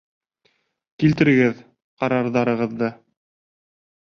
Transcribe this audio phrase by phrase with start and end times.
[1.03, 1.59] Килтерегеҙ
[2.05, 2.91] ҡарарҙарығыҙҙы!